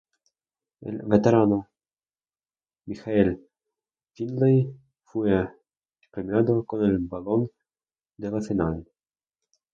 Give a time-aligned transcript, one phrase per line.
[0.81, 1.67] El veterano
[2.87, 3.39] Michael
[4.13, 5.47] Finley fue
[6.09, 7.51] premiado con el balón
[8.17, 8.87] de la Final.